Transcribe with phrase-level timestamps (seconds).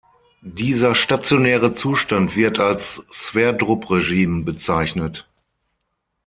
[0.41, 5.29] Dieser stationäre Zustand wird als Sverdrup Regime bezeichnet.